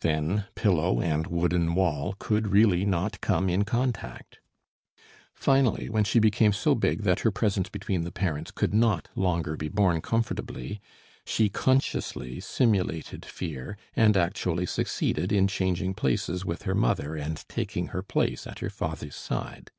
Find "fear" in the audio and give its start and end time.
13.24-13.78